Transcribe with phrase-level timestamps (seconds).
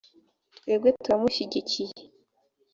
[0.57, 1.93] twebwe turamushyigikiye